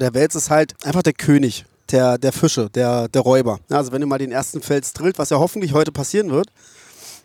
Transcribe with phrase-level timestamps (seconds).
[0.00, 3.60] Der Wels ist halt einfach der König der, der Fische, der, der Räuber.
[3.70, 6.48] Also wenn ihr mal den ersten Fels drillt, was ja hoffentlich heute passieren wird,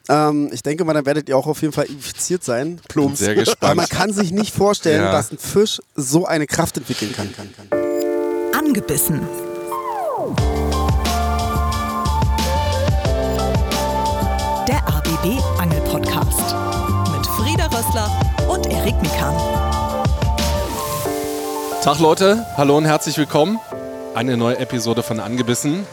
[0.07, 2.79] ähm, ich denke mal, dann werdet ihr auch auf jeden Fall infiziert sein.
[2.87, 3.19] Plumps.
[3.19, 3.63] Sehr gespannt.
[3.63, 5.11] Aber man kann sich nicht vorstellen, ja.
[5.11, 7.33] dass ein Fisch so eine Kraft entwickeln kann.
[7.35, 7.79] kann, kann.
[8.57, 9.21] Angebissen.
[14.67, 16.55] Der ABB Angel Podcast
[17.15, 18.09] mit Frieda Rössler
[18.47, 19.60] und Erik Mikan.
[21.81, 23.59] Tag Leute, hallo und herzlich willkommen.
[24.13, 25.87] Eine neue Episode von Angebissen.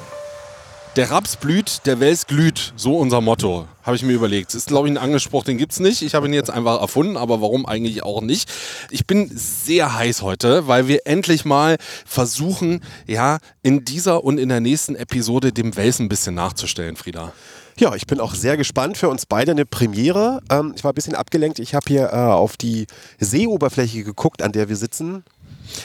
[0.96, 2.74] Der Raps blüht, der Wels glüht.
[2.76, 4.48] So unser Motto, habe ich mir überlegt.
[4.48, 6.02] Das ist, glaube ich, ein Angelspruch, den gibt es nicht.
[6.02, 8.50] Ich habe ihn jetzt einfach erfunden, aber warum eigentlich auch nicht?
[8.90, 14.50] Ich bin sehr heiß heute, weil wir endlich mal versuchen, ja, in dieser und in
[14.50, 17.32] der nächsten Episode dem Wels ein bisschen nachzustellen, Frieda.
[17.78, 18.98] Ja, ich bin auch sehr gespannt.
[18.98, 20.42] Für uns beide eine Premiere.
[20.50, 21.60] Ähm, ich war ein bisschen abgelenkt.
[21.60, 22.88] Ich habe hier äh, auf die
[23.20, 25.24] Seeoberfläche geguckt, an der wir sitzen.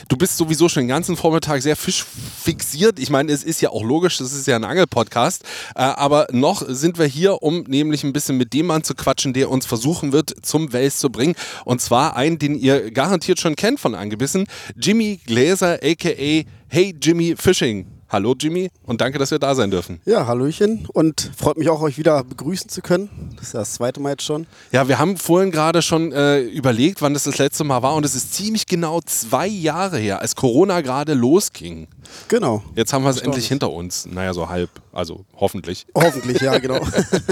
[0.08, 2.98] Du bist sowieso schon den ganzen Vormittag sehr fischfixiert.
[2.98, 5.44] Ich meine, es ist ja auch logisch, das ist ja ein Angelpodcast.
[5.74, 9.32] Äh, aber noch sind wir hier, um nämlich ein bisschen mit dem Mann zu quatschen,
[9.32, 11.34] der uns versuchen wird, zum Wels zu bringen.
[11.64, 17.34] Und zwar einen, den ihr garantiert schon kennt von Angebissen, Jimmy Gläser, aka Hey Jimmy
[17.38, 17.93] Fishing.
[18.14, 20.00] Hallo Jimmy und danke, dass wir da sein dürfen.
[20.04, 23.34] Ja, Hallöchen und freut mich auch, euch wieder begrüßen zu können.
[23.34, 24.46] Das ist das zweite Mal jetzt schon.
[24.70, 28.06] Ja, wir haben vorhin gerade schon äh, überlegt, wann das das letzte Mal war und
[28.06, 31.88] es ist ziemlich genau zwei Jahre her, als Corona gerade losging.
[32.28, 32.62] Genau.
[32.76, 34.06] Jetzt haben wir es endlich hinter uns.
[34.06, 34.70] Naja, so halb.
[34.92, 35.86] Also hoffentlich.
[35.94, 36.78] Hoffentlich, ja, genau.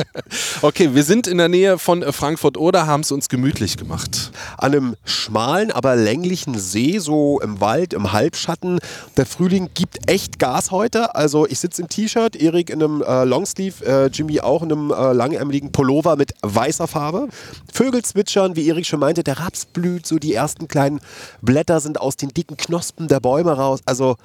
[0.63, 4.33] okay, wir sind in der Nähe von Frankfurt oder haben es uns gemütlich gemacht.
[4.59, 8.81] An einem schmalen, aber länglichen See, so im Wald, im Halbschatten.
[9.17, 11.15] Der Frühling gibt echt Gas heute.
[11.15, 14.91] Also ich sitze im T-Shirt, Erik in einem äh, Longsleeve, äh, Jimmy auch in einem
[14.91, 17.29] äh, langärmeligen Pullover mit weißer Farbe.
[17.73, 21.01] Vögel zwitschern, wie Erik schon meinte, der Raps blüht, so die ersten kleinen
[21.41, 23.81] Blätter sind aus den dicken Knospen der Bäume raus.
[23.87, 24.17] Also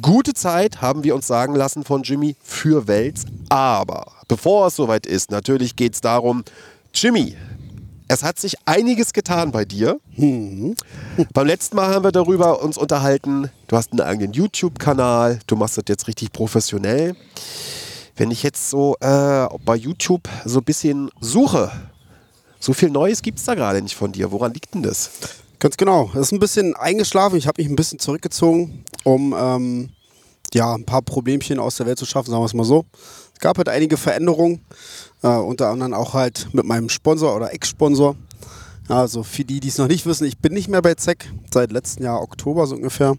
[0.00, 3.24] Gute Zeit haben wir uns sagen lassen von Jimmy für Wels.
[3.48, 6.44] Aber bevor es soweit ist, natürlich geht es darum,
[6.94, 7.36] Jimmy,
[8.10, 10.00] es hat sich einiges getan bei dir.
[10.16, 10.74] Mhm.
[11.32, 13.50] Beim letzten Mal haben wir darüber uns unterhalten.
[13.68, 15.38] Du hast einen eigenen YouTube-Kanal.
[15.46, 17.14] Du machst das jetzt richtig professionell.
[18.16, 21.70] Wenn ich jetzt so äh, bei YouTube so ein bisschen suche,
[22.58, 24.32] so viel Neues gibt es da gerade nicht von dir.
[24.32, 25.12] Woran liegt denn das?
[25.60, 26.10] Ganz genau.
[26.14, 27.36] Es ist ein bisschen eingeschlafen.
[27.36, 29.90] Ich habe mich ein bisschen zurückgezogen, um ähm,
[30.52, 32.86] ja, ein paar Problemchen aus der Welt zu schaffen, sagen wir es mal so.
[33.40, 34.60] Es gab halt einige Veränderungen,
[35.22, 38.14] äh, unter anderem auch halt mit meinem Sponsor oder Ex-Sponsor.
[38.86, 41.72] Also für die, die es noch nicht wissen, ich bin nicht mehr bei ZEC, seit
[41.72, 43.16] letztem Jahr Oktober so ungefähr.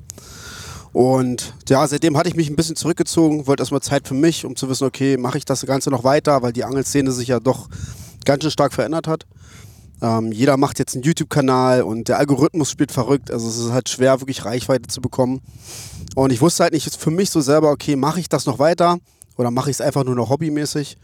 [0.93, 4.55] Und ja, seitdem hatte ich mich ein bisschen zurückgezogen, wollte erstmal Zeit für mich, um
[4.55, 7.67] zu wissen, okay, mache ich das Ganze noch weiter, weil die Angelszene sich ja doch
[8.23, 9.25] ganz schön stark verändert hat.
[10.03, 13.31] Ähm, jeder macht jetzt einen YouTube-Kanal und der Algorithmus spielt verrückt.
[13.31, 15.41] Also es ist halt schwer, wirklich Reichweite zu bekommen.
[16.13, 18.99] Und ich wusste halt nicht für mich so selber, okay, mache ich das noch weiter
[19.37, 20.97] oder mache ich es einfach nur noch hobbymäßig.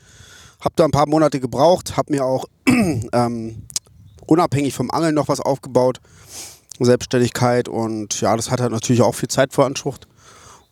[0.60, 3.64] Hab da ein paar Monate gebraucht, hab mir auch ähm,
[4.26, 6.02] unabhängig vom Angeln noch was aufgebaut.
[6.80, 10.08] Selbstständigkeit und ja, das hat halt natürlich auch viel Zeit veransprucht.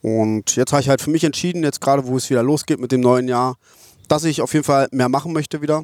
[0.02, 2.92] Und jetzt habe ich halt für mich entschieden, jetzt gerade wo es wieder losgeht mit
[2.92, 3.58] dem neuen Jahr,
[4.08, 5.84] dass ich auf jeden Fall mehr machen möchte wieder.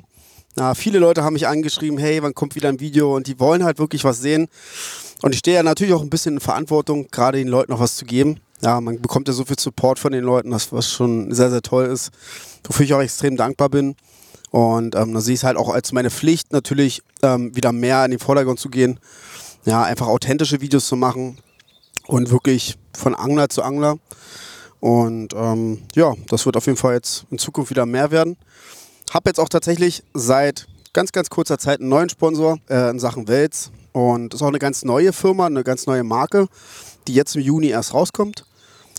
[0.56, 3.16] Na, viele Leute haben mich angeschrieben, hey, wann kommt wieder ein Video?
[3.16, 4.48] Und die wollen halt wirklich was sehen.
[5.22, 7.96] Und ich stehe ja natürlich auch ein bisschen in Verantwortung, gerade den Leuten noch was
[7.96, 8.40] zu geben.
[8.64, 11.62] Ja, man bekommt ja so viel Support von den Leuten, das, was schon sehr, sehr
[11.62, 12.12] toll ist,
[12.64, 13.96] wofür ich auch extrem dankbar bin.
[14.52, 18.06] Und ähm, da sehe ich es halt auch als meine Pflicht, natürlich ähm, wieder mehr
[18.06, 19.00] in den Vordergrund zu gehen.
[19.66, 21.38] Ja, einfach authentische Videos zu machen
[22.08, 23.98] und wirklich von Angler zu Angler.
[24.80, 28.36] Und ähm, ja, das wird auf jeden Fall jetzt in Zukunft wieder mehr werden.
[29.12, 33.28] Habe jetzt auch tatsächlich seit ganz, ganz kurzer Zeit einen neuen Sponsor äh, in Sachen
[33.28, 33.72] Wels.
[33.94, 36.48] Und das ist auch eine ganz neue Firma, eine ganz neue Marke,
[37.08, 38.46] die jetzt im Juni erst rauskommt.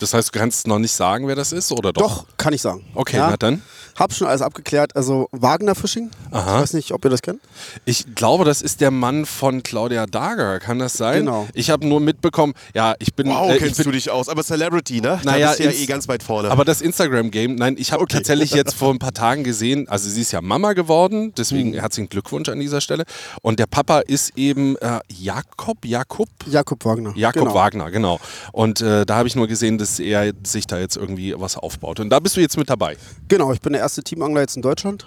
[0.02, 2.02] Das heißt, du kannst noch nicht sagen, wer das ist, oder doch?
[2.02, 2.84] Doch, kann ich sagen.
[2.94, 3.30] Okay, ja.
[3.30, 3.62] na dann.
[3.96, 4.96] Hab schon alles abgeklärt.
[4.96, 6.10] Also Wagner Fishing.
[6.30, 6.56] Aha.
[6.56, 7.40] Ich weiß nicht, ob ihr das kennt.
[7.84, 10.58] Ich glaube, das ist der Mann von Claudia Dager.
[10.60, 11.20] Kann das sein?
[11.20, 11.46] Genau.
[11.54, 13.28] Ich habe nur mitbekommen, ja, ich bin.
[13.28, 14.28] Wow, äh, kennst bin, du dich aus?
[14.28, 15.20] Aber Celebrity, ne?
[15.24, 16.50] Naja, da bist ja eh ganz weit vorne.
[16.50, 18.16] Aber das Instagram-Game, nein, ich habe okay.
[18.16, 21.80] tatsächlich jetzt vor ein paar Tagen gesehen, also sie ist ja Mama geworden, deswegen mhm.
[21.80, 23.04] herzlichen Glückwunsch an dieser Stelle.
[23.42, 26.28] Und der Papa ist eben äh, Jakob, Jakob?
[26.46, 27.12] Jakob Wagner.
[27.14, 27.54] Jakob genau.
[27.54, 28.20] Wagner, genau.
[28.52, 32.00] Und äh, da habe ich nur gesehen, dass er sich da jetzt irgendwie was aufbaut.
[32.00, 32.96] Und da bist du jetzt mit dabei.
[33.28, 35.06] Genau, ich bin der erste Teamangler jetzt in Deutschland.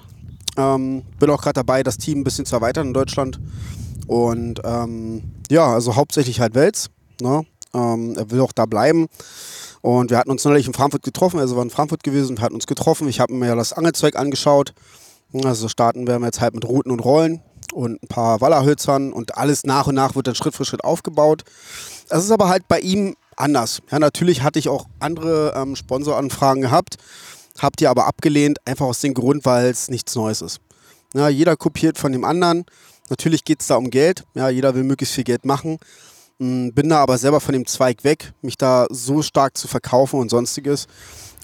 [0.58, 3.40] Ähm, bin auch gerade dabei, das Team ein bisschen zu erweitern in Deutschland.
[4.08, 6.90] Und ähm, ja, also hauptsächlich halt Wels.
[7.22, 7.46] Ne?
[7.74, 9.08] Ähm, er will auch da bleiben.
[9.82, 12.44] Und wir hatten uns neulich in Frankfurt getroffen, also wir waren in Frankfurt gewesen, wir
[12.44, 13.08] hatten uns getroffen.
[13.08, 14.74] Ich habe mir ja das Angelzeug angeschaut.
[15.44, 17.42] Also starten wir jetzt halt mit Routen und Rollen
[17.74, 21.44] und ein paar Wallerhölzern und alles nach und nach wird dann Schritt für Schritt aufgebaut.
[22.10, 23.82] Es ist aber halt bei ihm anders.
[23.92, 26.98] Ja, natürlich hatte ich auch andere ähm, Sponsoranfragen gehabt,
[27.60, 30.60] habt ihr aber abgelehnt, einfach aus dem Grund, weil es nichts Neues ist.
[31.14, 32.66] Ja, jeder kopiert von dem anderen.
[33.10, 34.24] Natürlich geht es da um Geld.
[34.34, 35.80] Ja, jeder will möglichst viel Geld machen.
[36.40, 40.20] Mm, Bin da aber selber von dem Zweig weg, mich da so stark zu verkaufen
[40.20, 40.88] und sonstiges.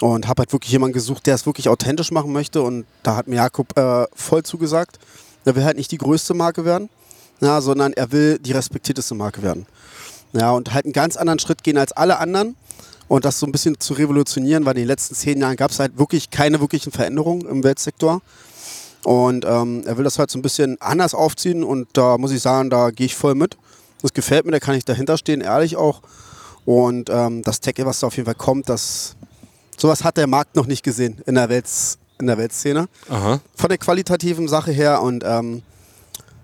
[0.01, 2.61] Und habe halt wirklich jemanden gesucht, der es wirklich authentisch machen möchte.
[2.61, 4.97] Und da hat mir Jakob äh, voll zugesagt.
[5.45, 6.89] Er will halt nicht die größte Marke werden,
[7.39, 9.65] ja, sondern er will die respektierteste Marke werden.
[10.33, 12.55] Ja, und halt einen ganz anderen Schritt gehen als alle anderen.
[13.07, 15.79] Und das so ein bisschen zu revolutionieren, weil in den letzten zehn Jahren gab es
[15.79, 18.21] halt wirklich keine wirklichen Veränderungen im Weltsektor.
[19.03, 22.41] Und ähm, er will das halt so ein bisschen anders aufziehen und da muss ich
[22.41, 23.57] sagen, da gehe ich voll mit.
[24.01, 26.01] Das gefällt mir, da kann ich dahinter stehen, ehrlich auch.
[26.65, 29.15] Und ähm, das Tech, was da auf jeden Fall kommt, das
[29.77, 31.65] sowas hat der Markt noch nicht gesehen in der, Welt,
[32.19, 32.87] in der Weltszene.
[33.09, 33.41] Aha.
[33.55, 35.63] Von der qualitativen Sache her und ähm,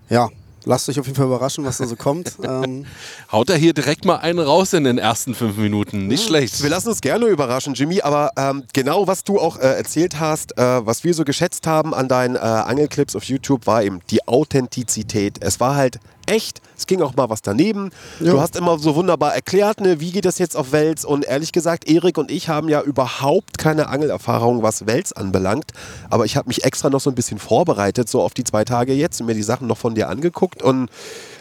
[0.09, 0.29] ja,
[0.67, 2.33] lasst euch auf jeden Fall überraschen, was da so kommt.
[2.43, 2.85] ähm,
[3.31, 6.07] Haut er hier direkt mal einen raus in den ersten fünf Minuten.
[6.07, 6.61] Nicht schlecht.
[6.61, 10.57] Wir lassen uns gerne überraschen, Jimmy, aber ähm, genau was du auch äh, erzählt hast,
[10.57, 14.27] äh, was wir so geschätzt haben an deinen äh, Angelclips auf YouTube, war eben die
[14.27, 15.37] Authentizität.
[15.41, 17.89] Es war halt echt, es ging auch mal was daneben.
[18.19, 18.33] Ja.
[18.33, 21.51] Du hast immer so wunderbar erklärt, ne, wie geht das jetzt auf Wels und ehrlich
[21.51, 25.71] gesagt, Erik und ich haben ja überhaupt keine Angelerfahrung, was Wels anbelangt,
[26.09, 28.93] aber ich habe mich extra noch so ein bisschen vorbereitet, so auf die zwei Tage
[28.93, 30.89] jetzt und mir die Sachen noch von dir angeguckt und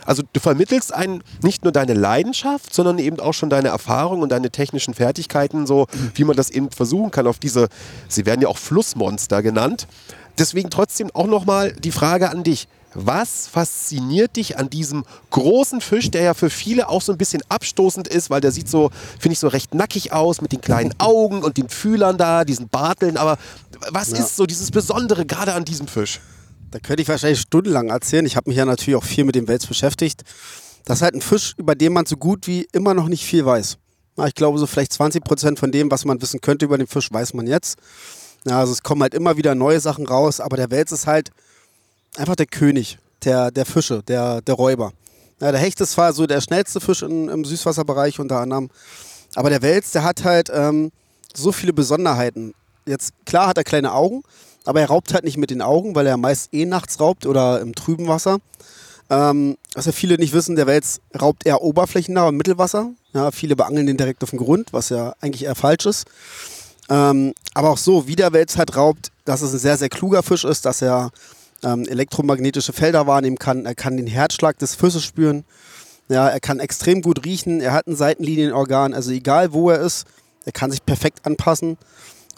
[0.07, 4.31] also du vermittelst einen nicht nur deine Leidenschaft, sondern eben auch schon deine Erfahrung und
[4.31, 7.69] deine technischen Fertigkeiten, so wie man das eben versuchen kann auf diese,
[8.09, 9.89] sie werden ja auch Flussmonster genannt.
[10.39, 12.69] Deswegen trotzdem auch nochmal die Frage an dich.
[12.99, 17.43] Was fasziniert dich an diesem großen Fisch, der ja für viele auch so ein bisschen
[17.51, 18.91] abstoßend ist, weil der sieht so,
[19.21, 22.69] finde ich, so recht nackig aus mit den kleinen Augen und den Fühlern da, diesen
[22.69, 23.17] Barteln.
[23.19, 23.37] Aber
[23.91, 24.19] was Ja.
[24.19, 26.21] ist so dieses Besondere gerade an diesem Fisch?
[26.71, 28.25] Da könnte ich wahrscheinlich stundenlang erzählen.
[28.25, 30.23] Ich habe mich ja natürlich auch viel mit dem Wels beschäftigt.
[30.87, 33.45] Das ist halt ein Fisch, über den man so gut wie immer noch nicht viel
[33.45, 33.77] weiß.
[34.27, 37.13] Ich glaube, so vielleicht 20 Prozent von dem, was man wissen könnte über den Fisch,
[37.13, 37.77] weiß man jetzt.
[38.47, 41.31] Ja, also es kommen halt immer wieder neue Sachen raus, aber der Wels ist halt
[42.17, 44.93] einfach der König der, der Fische, der, der Räuber.
[45.41, 48.71] Ja, der Hecht ist zwar so der schnellste Fisch in, im Süßwasserbereich unter anderem,
[49.35, 50.91] aber der Wels, der hat halt ähm,
[51.35, 52.55] so viele Besonderheiten.
[52.87, 54.23] Jetzt, klar hat er kleine Augen,
[54.65, 57.61] aber er raubt halt nicht mit den Augen, weil er meist eh nachts raubt oder
[57.61, 58.39] im trüben Wasser.
[59.09, 62.91] Ähm, was ja viele nicht wissen, der Wels raubt eher oberflächennah und Mittelwasser.
[63.13, 66.07] Ja, viele beangeln den direkt auf dem Grund, was ja eigentlich eher falsch ist.
[66.89, 70.23] Ähm, aber auch so, wie der Wels halt raubt, dass es ein sehr, sehr kluger
[70.23, 71.11] Fisch ist, dass er
[71.63, 73.67] ähm, elektromagnetische Felder wahrnehmen kann.
[73.67, 75.45] Er kann den Herzschlag des Fisches spüren.
[76.09, 77.61] Ja, er kann extrem gut riechen.
[77.61, 78.95] Er hat ein Seitenlinienorgan.
[78.95, 80.07] Also egal wo er ist,
[80.45, 81.77] er kann sich perfekt anpassen.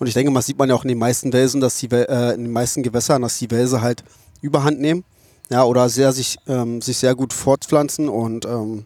[0.00, 2.34] Und ich denke, mal sieht man ja auch in den meisten Welsen, dass die, äh,
[2.34, 4.04] in den meisten Gewässern, dass die Wälse halt
[4.40, 5.04] Überhand nehmen.
[5.50, 8.08] Ja, oder sehr sich, ähm, sich sehr gut fortpflanzen.
[8.08, 8.84] Und ähm,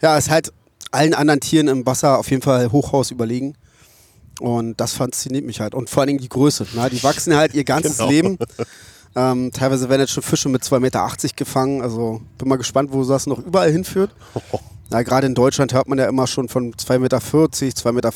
[0.00, 0.52] ja, ist halt
[0.90, 3.54] allen anderen Tieren im Wasser auf jeden Fall Hochhaus überlegen.
[4.40, 5.74] Und das fasziniert mich halt.
[5.74, 6.66] Und vor allen Dingen die Größe.
[6.74, 8.10] Na, die wachsen halt ihr ganzes Genau.
[8.10, 8.38] Leben.
[9.14, 11.82] Ähm, teilweise werden jetzt schon Fische mit 2,80 Meter gefangen.
[11.82, 14.10] Also bin mal gespannt, wo das noch überall hinführt.
[14.90, 18.12] Ja, gerade in Deutschland hört man ja immer schon von 2,40 Meter, 2,50 Meter.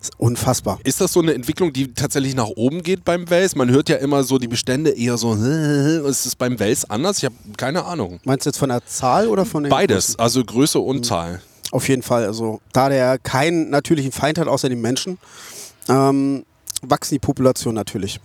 [0.00, 0.78] Ist unfassbar.
[0.84, 3.54] Ist das so eine Entwicklung, die tatsächlich nach oben geht beim Wels?
[3.54, 5.34] Man hört ja immer so die Bestände eher so.
[6.08, 7.18] Ist es beim Wels anders?
[7.18, 8.20] Ich habe keine Ahnung.
[8.24, 10.20] Meinst du jetzt von der Zahl oder von den Beides, Größen?
[10.20, 11.42] also Größe und Zahl.
[11.70, 12.24] Auf jeden Fall.
[12.24, 15.18] Also, da der keinen natürlichen Feind hat, außer den Menschen,
[15.88, 16.44] ähm,
[16.82, 18.20] wachsen die Population natürlich.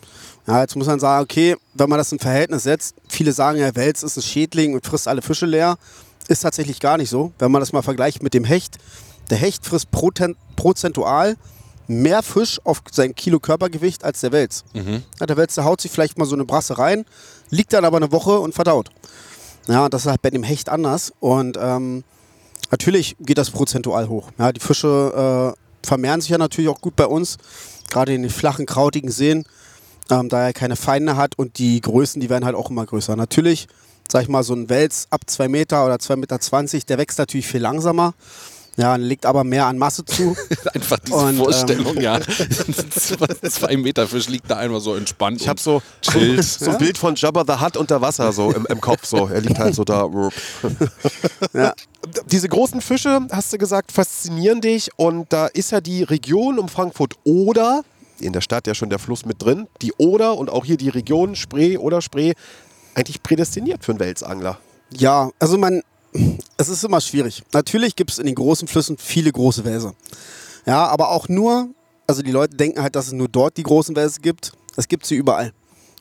[0.50, 3.76] Ja, jetzt muss man sagen, okay, wenn man das in Verhältnis setzt, viele sagen ja,
[3.76, 5.78] Wels ist ein Schädling und frisst alle Fische leer.
[6.28, 7.32] Ist tatsächlich gar nicht so.
[7.38, 8.80] Wenn man das mal vergleicht mit dem Hecht,
[9.30, 11.38] der Hecht frisst prozentual
[11.88, 14.64] mehr Fisch auf sein Kilo Körpergewicht als der Wels.
[15.20, 17.06] Ja, der Wels, der haut sich vielleicht mal so eine Brasse rein,
[17.52, 18.90] liegt dann aber eine Woche und verdaut.
[19.68, 21.14] Ja, das ist halt bei dem Hecht anders.
[21.20, 22.04] Und ähm,
[22.72, 24.32] natürlich geht das prozentual hoch.
[24.40, 27.38] Ja, die Fische äh, vermehren sich ja natürlich auch gut bei uns,
[27.92, 29.46] gerade in den flachen, krautigen Seen,
[30.10, 33.16] ähm, da er keine Feinde hat und die Größen, die werden halt auch immer größer.
[33.16, 33.68] Natürlich,
[34.12, 36.16] sag ich mal, so ein Wels ab 2 Meter oder 2,20
[36.74, 38.14] Meter, der wächst natürlich viel langsamer.
[38.80, 40.38] Ja, legt aber mehr an Masse zu.
[40.74, 42.18] Einfach diese Und, ähm, Vorstellung, ja.
[43.50, 45.42] Zwei Meter Fisch liegt da einfach so entspannt.
[45.42, 46.44] Ich habe so, chillt.
[46.46, 49.06] so ein Bild von Jabba the Hutt unter Wasser so im, im Kopf.
[49.06, 49.28] So.
[49.28, 50.10] Er liegt halt so da.
[51.54, 51.74] ja.
[52.32, 54.92] Diese großen Fische, hast du gesagt, faszinieren dich.
[54.96, 57.84] Und da ist ja die Region um Frankfurt Oder,
[58.22, 60.90] in der Stadt ja schon der Fluss mit drin, die Oder und auch hier die
[60.90, 62.34] Region Spree oder Spree,
[62.96, 64.60] eigentlich prädestiniert für einen Welsangler.
[64.92, 65.82] Ja, also man,
[66.58, 67.44] es ist immer schwierig.
[67.54, 69.94] Natürlich gibt es in den großen Flüssen viele große Wälse.
[70.66, 71.70] Ja, aber auch nur,
[72.08, 74.54] also die Leute denken halt, dass es nur dort die großen Wälse gibt.
[74.76, 75.54] Es gibt sie überall.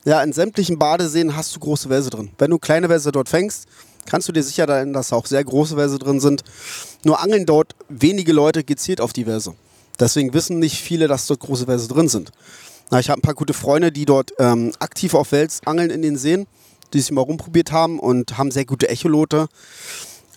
[0.04, 2.30] Ja, in sämtlichen Badeseen hast du große Wälse drin.
[2.38, 3.66] Wenn du kleine Wälse dort fängst,
[4.06, 6.42] kannst du dir sicher sein, dass auch sehr große Wälse drin sind.
[7.04, 9.54] Nur angeln dort wenige Leute gezielt auf die Wälse.
[10.00, 12.30] Deswegen wissen nicht viele, dass dort große Wälse drin sind.
[12.90, 16.02] Na, ich habe ein paar gute Freunde, die dort ähm, aktiv auf Wels angeln in
[16.02, 16.46] den Seen,
[16.92, 19.48] die sich mal rumprobiert haben und haben sehr gute Echolote.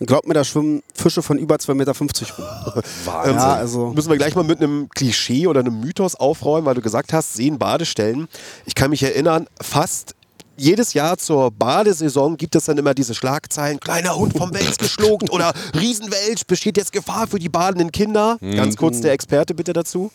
[0.00, 2.08] Glaubt mir, da schwimmen Fische von über 2,50 Meter rum.
[3.04, 3.34] Wahnsinn.
[3.36, 6.80] Ja, also- Müssen wir gleich mal mit einem Klischee oder einem Mythos aufräumen, weil du
[6.82, 8.26] gesagt hast, Seen, Badestellen.
[8.66, 10.14] Ich kann mich erinnern, fast
[10.62, 15.28] jedes Jahr zur Badesaison gibt es dann immer diese Schlagzeilen, kleiner Hund vom Wels geschluckt
[15.30, 18.38] oder Riesenwelsch, besteht jetzt Gefahr für die badenden Kinder.
[18.40, 20.12] Ganz kurz der Experte bitte dazu.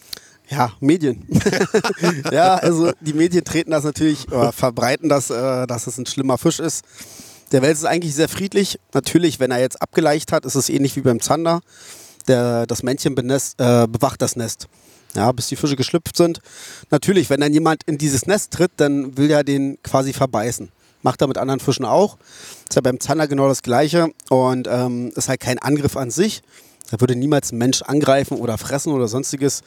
[0.49, 1.27] Ja, Medien.
[2.31, 6.37] ja, also die Medien treten das natürlich, oder verbreiten das, äh, dass es ein schlimmer
[6.37, 6.85] Fisch ist.
[7.51, 8.79] Der Wels ist eigentlich sehr friedlich.
[8.93, 11.59] Natürlich, wenn er jetzt abgeleicht hat, ist es ähnlich wie beim Zander.
[12.29, 14.69] Der, das Männchen benest, äh, bewacht das Nest.
[15.17, 16.39] Ja, bis die Fische geschlüpft sind.
[16.91, 20.69] Natürlich, wenn dann jemand in dieses Nest tritt, dann will er den quasi verbeißen.
[21.01, 22.17] Macht er mit anderen Fischen auch.
[22.69, 24.09] Ist ja beim Zander genau das Gleiche.
[24.29, 26.43] Und ähm, ist halt kein Angriff an sich.
[26.89, 29.61] Da würde niemals ein Mensch angreifen oder fressen oder sonstiges,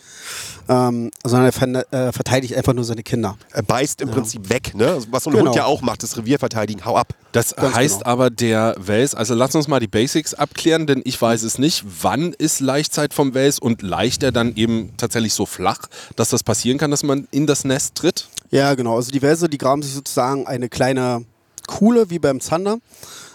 [0.68, 1.52] ähm, sondern
[1.90, 3.36] er äh, verteidigt einfach nur seine Kinder.
[3.52, 4.98] Er beißt im Prinzip weg, ne?
[5.10, 5.46] was so ein Genau.
[5.46, 7.14] Hund ja auch macht, das Revier verteidigen, hau ab.
[7.32, 8.10] Das Ganz heißt genau.
[8.10, 11.84] aber, der Wels, also lass uns mal die Basics abklären, denn ich weiß es nicht.
[12.02, 15.78] Wann ist Laichzeit vom Wels und leicht er dann eben tatsächlich so flach,
[16.16, 18.28] dass das passieren kann, dass man in das Nest tritt?
[18.50, 18.96] Ja, genau.
[18.96, 21.24] Also die Wälse, die graben sich sozusagen eine kleine
[21.66, 22.78] Kuhle wie beim Zander.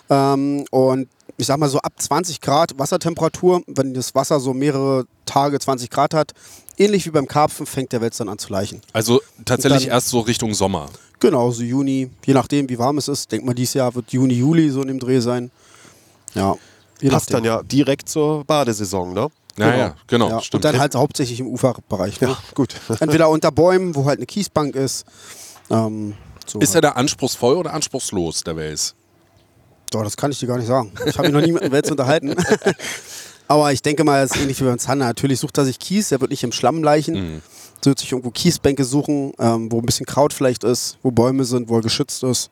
[0.10, 5.06] Ähm, und ich sag mal so ab 20 Grad Wassertemperatur, wenn das Wasser so mehrere
[5.26, 6.32] Tage 20 Grad hat,
[6.78, 8.82] ähnlich wie beim Karpfen, fängt der Wels dann an zu leichen.
[8.94, 10.90] Also tatsächlich Dann- erst so Richtung Sommer.
[11.20, 13.32] Genau, so Juni, je nachdem wie warm es ist.
[13.32, 15.50] Denk mal, dieses Jahr wird Juni, Juli so in dem Dreh sein.
[16.34, 16.56] Ja.
[17.10, 19.30] Passt dann ja direkt zur Badesaison, ne?
[19.58, 20.56] Naja, genau, Ja, stimmt.
[20.56, 22.20] und dann halt hauptsächlich im Uferbereich.
[22.20, 22.36] Ne?
[22.56, 22.76] Gut.
[23.00, 25.06] Entweder unter Bäumen, wo halt eine Kiesbank ist.
[25.70, 26.14] Ähm,
[26.46, 26.84] so ist halt.
[26.84, 28.96] er da anspruchsvoll oder anspruchslos, der Wels?
[29.92, 30.92] Doch, das kann ich dir gar nicht sagen.
[31.06, 32.36] Ich habe mich noch nie mit einem Wels unterhalten.
[33.48, 35.06] Aber ich denke mal, es ist ähnlich wie beim Zander.
[35.06, 37.42] Natürlich sucht er sich Kies, er wird nicht im Schlamm leichen.
[37.82, 41.46] Er wird sich irgendwo Kiesbänke suchen, ähm, wo ein bisschen Kraut vielleicht ist, wo Bäume
[41.46, 42.50] sind, wo er geschützt ist.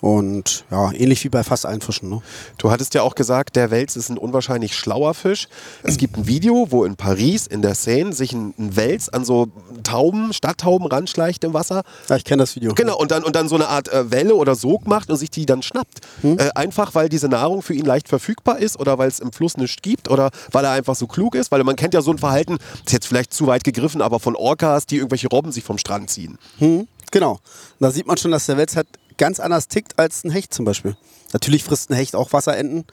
[0.00, 2.08] Und ja, ähnlich wie bei fast allen Fischen.
[2.08, 2.22] Ne?
[2.58, 5.48] Du hattest ja auch gesagt, der Wels ist ein unwahrscheinlich schlauer Fisch.
[5.82, 9.24] Es gibt ein Video, wo in Paris, in der Seine, sich ein, ein Wels an
[9.24, 9.48] so
[9.82, 11.82] Tauben, Stadttauben ranschleicht im Wasser.
[12.08, 12.74] Ja, ich kenne das Video.
[12.74, 15.30] Genau, und dann, und dann so eine Art äh, Welle oder Sog macht und sich
[15.30, 16.00] die dann schnappt.
[16.22, 19.56] Äh, einfach, weil diese Nahrung für ihn leicht verfügbar ist oder weil es im Fluss
[19.56, 21.50] nichts gibt oder weil er einfach so klug ist.
[21.50, 24.34] Weil man kennt ja so ein Verhalten, ist jetzt vielleicht zu weit gegriffen, aber von
[24.34, 26.38] Orcas, die irgendwelche Robben sich vom Strand ziehen.
[26.58, 27.32] Hm, genau.
[27.32, 27.40] Und
[27.80, 28.88] da sieht man schon, dass der Wels halt
[29.20, 30.96] ganz anders tickt als ein Hecht zum Beispiel.
[31.34, 32.86] Natürlich frisst ein Hecht auch Wasserenten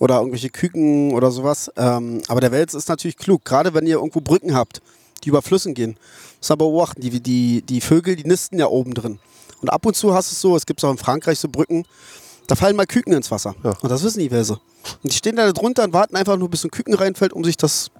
[0.00, 1.70] oder irgendwelche Küken oder sowas.
[1.76, 3.44] Ähm, aber der Wels ist natürlich klug.
[3.44, 4.82] Gerade wenn ihr irgendwo Brücken habt,
[5.22, 5.96] die über Flüssen gehen.
[6.40, 7.00] Muss man beobachten.
[7.00, 9.20] Die, die, die Vögel, die nisten ja oben drin.
[9.62, 11.84] Und ab und zu hast du es so, es gibt auch in Frankreich so Brücken,
[12.48, 13.54] da fallen mal Küken ins Wasser.
[13.62, 13.74] Ja.
[13.80, 14.58] Und das wissen die Wälse.
[15.04, 17.56] Und die stehen da drunter und warten einfach nur, bis ein Küken reinfällt, um sich
[17.56, 17.90] das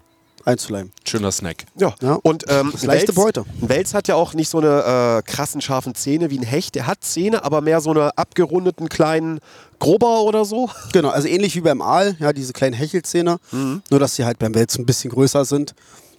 [0.44, 0.92] einzuleimen.
[1.06, 1.66] Schöner Snack.
[1.76, 2.14] Ja, Ja.
[2.22, 3.44] und ähm, leichte ein Beute.
[3.60, 6.74] Ein Wels hat ja auch nicht so eine äh, krassen, scharfen Zähne wie ein Hecht.
[6.74, 9.40] Der hat Zähne, aber mehr so eine abgerundeten kleinen
[9.78, 10.70] Grober oder so.
[10.92, 14.54] Genau, also ähnlich wie beim Aal, ja, diese kleinen Hechelzähne, nur dass sie halt beim
[14.54, 15.74] Wels ein bisschen größer sind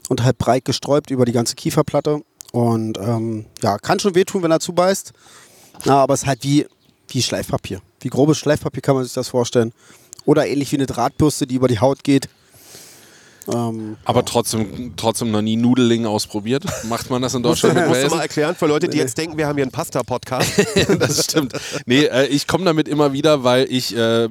[0.09, 2.21] und halt breit gesträubt über die ganze Kieferplatte.
[2.51, 5.13] Und ähm, ja, kann schon wehtun, wenn er zubeißt.
[5.85, 6.67] Ja, aber es ist halt wie,
[7.07, 7.81] wie Schleifpapier.
[8.01, 9.71] Wie grobes Schleifpapier kann man sich das vorstellen.
[10.25, 12.27] Oder ähnlich wie eine Drahtbürste, die über die Haut geht.
[13.47, 16.63] Ähm, Aber trotzdem, trotzdem noch nie Nudeling ausprobiert.
[16.87, 18.17] Macht man das in Deutschland mit du Welsen?
[18.17, 20.51] mal erklären für Leute, die jetzt denken, wir haben hier einen Pasta-Podcast.
[20.99, 21.53] das stimmt.
[21.85, 24.27] Nee, äh, ich komme damit immer wieder, weil ich äh,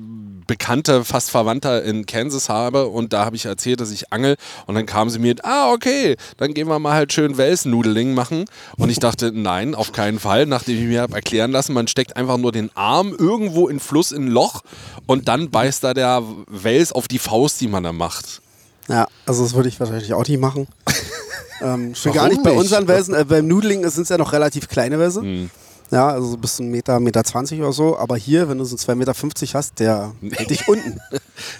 [0.50, 4.35] Bekannte, fast Verwandter in Kansas habe und da habe ich erzählt, dass ich angel
[4.67, 8.47] und dann kamen sie mir, ah, okay, dann gehen wir mal halt schön Welsnudeling machen
[8.76, 12.17] und ich dachte, nein, auf keinen Fall, nachdem ich mir habe erklären lassen, man steckt
[12.17, 14.62] einfach nur den Arm irgendwo in Fluss in ein Loch
[15.07, 18.43] und dann beißt da der Wels auf die Faust, die man da macht.
[18.90, 20.66] Ja, also das würde ich wahrscheinlich auch nicht machen.
[21.62, 22.61] ähm, schon gar Warum nicht bei nicht?
[22.61, 23.14] unseren Welsen.
[23.14, 25.20] Äh, beim Nudeling sind es ja noch relativ kleine Wälse.
[25.20, 25.50] Hm.
[25.90, 27.99] Ja, also so bis ein Meter, Meter 20 oder so.
[27.99, 29.14] Aber hier, wenn du so 2,50 Meter
[29.54, 31.00] hast, der hält dich unten.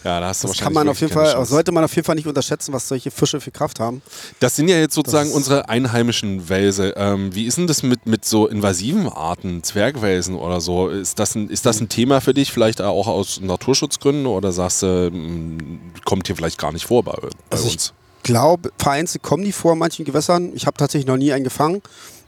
[0.05, 2.07] Ja, da hast du Das wahrscheinlich kann man auf jeden Fall, sollte man auf jeden
[2.07, 4.03] Fall nicht unterschätzen, was solche Fische für Kraft haben.
[4.39, 6.95] Das sind ja jetzt sozusagen Das- unsere einheimischen Wälse.
[6.97, 10.89] Ähm, wie ist denn das mit, mit so invasiven Arten, Zwergwelsen oder so?
[10.89, 14.83] Ist das, ein, ist das ein Thema für dich, vielleicht auch aus Naturschutzgründen oder sagst
[14.83, 17.93] du, mm, kommt hier vielleicht gar nicht vor bei, bei Also uns?
[18.19, 20.53] Ich glaube, vereinzelt kommen die vor in manchen Gewässern.
[20.55, 21.81] Ich habe tatsächlich noch nie einen gefangen.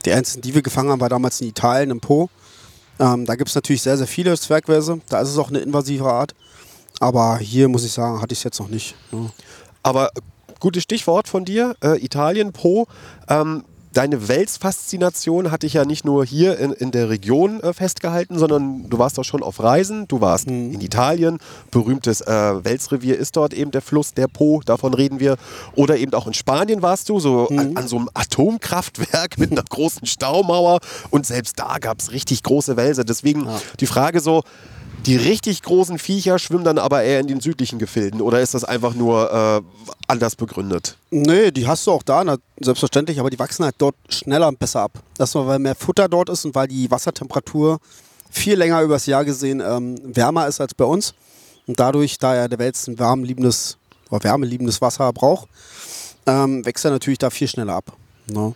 [0.05, 2.29] Die einzigen, die wir gefangen haben, war damals in Italien, im Po.
[2.99, 5.01] Ähm, da gibt es natürlich sehr, sehr viele Zwergwälse.
[5.09, 6.35] Da ist es auch eine invasive Art.
[7.01, 8.95] Aber hier muss ich sagen, hatte ich es jetzt noch nicht.
[9.11, 9.31] ne.
[9.83, 10.11] Aber
[10.61, 12.87] gutes Stichwort von dir, äh, Italien, Po.
[13.29, 18.39] Ähm, deine Welsfaszination hatte ich ja nicht nur hier in, in der Region äh, festgehalten,
[18.39, 20.09] sondern du warst auch schon auf Reisen.
[20.09, 20.73] Du warst Mhm.
[20.75, 21.39] in Italien.
[21.71, 25.37] Berühmtes äh, Welsrevier ist dort eben der Fluss, der Po, davon reden wir.
[25.75, 27.59] Oder eben auch in Spanien warst du, so Mhm.
[27.59, 30.79] an, an so einem Atomkraftwerk mit einer großen Staumauer.
[31.11, 33.05] Und selbst da gab es richtig große Wälse.
[33.05, 33.47] Deswegen
[33.81, 34.43] die Frage so,
[35.07, 38.65] die richtig großen Viecher schwimmen dann aber eher in den südlichen Gefilden oder ist das
[38.65, 39.61] einfach nur äh,
[40.07, 40.97] anders begründet?
[41.11, 44.59] Nee, die hast du auch da, na, selbstverständlich, aber die wachsen halt dort schneller und
[44.59, 44.93] besser ab.
[45.17, 47.79] Das nur, weil mehr Futter dort ist und weil die Wassertemperatur
[48.31, 51.15] viel länger übers Jahr gesehen ähm, wärmer ist als bei uns.
[51.67, 53.79] Und dadurch, da ja der Wels ein warmliebendes
[54.11, 55.49] oder wärmeliebendes Wasser braucht,
[56.27, 57.93] ähm, wächst er natürlich da viel schneller ab.
[58.27, 58.55] Ne?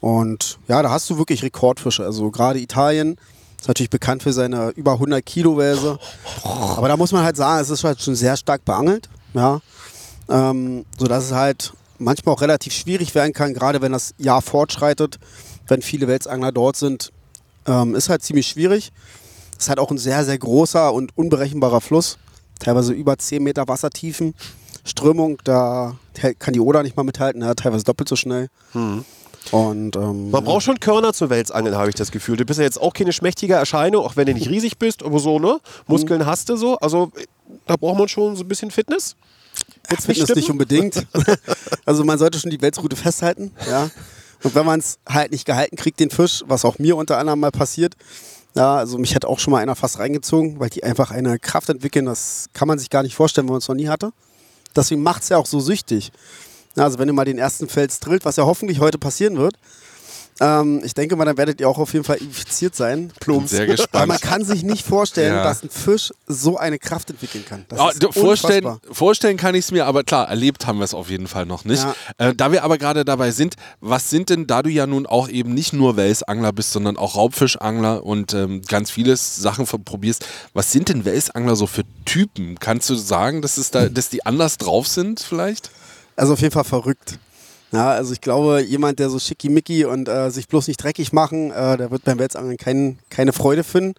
[0.00, 2.04] Und ja, da hast du wirklich Rekordfische.
[2.04, 3.16] Also gerade Italien
[3.60, 5.98] ist natürlich bekannt für seine über 100 Kilo Wälse.
[6.44, 9.08] Aber da muss man halt sagen, es ist halt schon sehr stark beangelt.
[9.34, 9.60] Ja?
[10.28, 15.18] Ähm, sodass es halt manchmal auch relativ schwierig werden kann, gerade wenn das Jahr fortschreitet,
[15.68, 17.12] wenn viele Welsangler dort sind,
[17.66, 18.92] ähm, ist halt ziemlich schwierig.
[19.58, 22.16] Ist halt auch ein sehr, sehr großer und unberechenbarer Fluss.
[22.58, 24.34] Teilweise über 10 Meter Wassertiefen.
[24.84, 25.96] Strömung, da
[26.38, 28.48] kann die Oder nicht mal mithalten, ja, teilweise doppelt so schnell.
[29.50, 32.36] Und ähm, Man braucht schon Körner zu Welsangeln, habe ich das Gefühl.
[32.36, 35.18] Du bist ja jetzt auch keine schmächtige Erscheinung, auch wenn du nicht riesig bist, aber
[35.18, 35.58] so, ne?
[35.86, 36.76] Muskeln hast du so.
[36.78, 37.10] Also
[37.66, 39.16] da braucht man schon so ein bisschen Fitness.
[39.88, 41.06] Wird's Fitness nicht unbedingt.
[41.84, 43.90] also man sollte schon die Welsroute festhalten, ja.
[44.42, 47.40] Und wenn man es halt nicht gehalten kriegt, den Fisch, was auch mir unter anderem
[47.40, 47.94] mal passiert,
[48.54, 51.68] ja, also mich hat auch schon mal einer fast reingezogen, weil die einfach eine Kraft
[51.68, 54.12] entwickeln, das kann man sich gar nicht vorstellen, wenn man es noch nie hatte.
[54.74, 56.10] Deswegen macht es ja auch so süchtig.
[56.76, 59.54] Ja, also wenn ihr mal den ersten Fels drillt, was ja hoffentlich heute passieren wird,
[60.42, 63.12] ähm, ich denke mal, dann werdet ihr auch auf jeden Fall infiziert sein.
[63.26, 64.08] Bin sehr Weil gespannt.
[64.08, 65.42] man kann sich nicht vorstellen, Ja.
[65.44, 67.66] dass ein Fisch so eine Kraft entwickeln kann.
[67.68, 71.26] D- vorstellen, vorstellen kann ich es mir, aber klar, erlebt haben wir es auf jeden
[71.26, 71.86] Fall noch nicht.
[72.16, 75.28] Äh, da wir aber gerade dabei sind, was sind denn, da du ja nun auch
[75.28, 80.24] eben nicht nur Welsangler bist, sondern auch Raubfischangler und ähm, ganz vieles Sachen probierst,
[80.54, 82.58] was sind denn Welsangler so für Typen?
[82.60, 85.70] Kannst du sagen, dass, es da, dass die anders drauf sind vielleicht?
[86.16, 87.18] Also auf jeden Fall verrückt.
[87.72, 91.52] Ja, also ich glaube, jemand, der so schickimicki und äh, sich bloß nicht dreckig machen,
[91.52, 93.94] äh, der wird beim Welsangeln kein, keine Freude finden.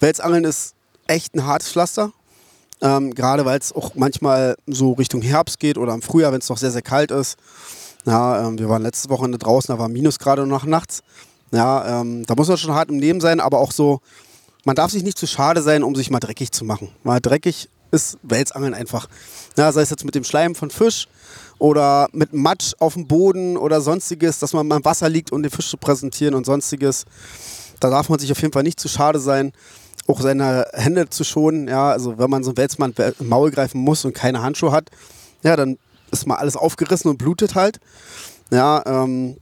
[0.00, 0.74] Welsangeln ist
[1.06, 2.12] echt ein hartes Pflaster.
[2.80, 6.48] Ähm, Gerade weil es auch manchmal so Richtung Herbst geht oder im Frühjahr, wenn es
[6.48, 7.38] noch sehr, sehr kalt ist.
[8.06, 11.02] Ja, ähm, wir waren letzte Woche draußen, da war Minusgrade noch nachts.
[11.50, 14.00] Ja, ähm, da muss man schon hart im Leben sein, aber auch so,
[14.64, 16.88] man darf sich nicht zu schade sein, um sich mal dreckig zu machen.
[17.04, 19.08] Mal dreckig ist Welsangeln einfach.
[19.56, 21.08] Ja, sei es jetzt mit dem Schleim von Fisch
[21.58, 25.42] oder mit Matsch auf dem Boden oder sonstiges, dass man mal im Wasser liegt, um
[25.42, 27.04] den Fisch zu präsentieren und sonstiges.
[27.80, 29.52] Da darf man sich auf jeden Fall nicht zu schade sein,
[30.06, 31.68] auch seine Hände zu schonen.
[31.68, 34.90] Ja, also wenn man so einen Welsmann im Maul greifen muss und keine Handschuhe hat,
[35.42, 35.78] ja, dann
[36.10, 37.80] ist mal alles aufgerissen und blutet halt.
[38.50, 39.36] Ja, ähm,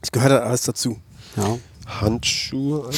[0.00, 0.98] das gehört halt alles dazu.
[1.36, 1.58] Ja.
[2.00, 2.90] Handschuhe.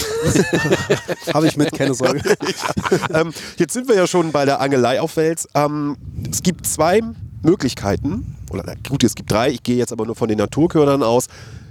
[1.35, 2.21] Habe ich mit, keine Sorge.
[3.15, 5.49] ähm, jetzt sind wir ja schon bei der Angelei auf Wels.
[5.55, 5.97] Ähm,
[6.31, 7.01] es gibt zwei
[7.43, 8.37] Möglichkeiten.
[8.51, 9.51] Oder na, gut, es gibt drei.
[9.51, 11.27] Ich gehe jetzt aber nur von den Naturkörnern aus.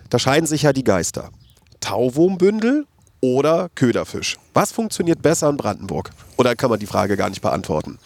[0.10, 1.30] Da scheiden sich ja die Geister.
[1.80, 2.86] Tauwurmbündel
[3.22, 4.38] oder Köderfisch.
[4.54, 6.12] Was funktioniert besser in Brandenburg?
[6.38, 8.00] Oder kann man die Frage gar nicht beantworten?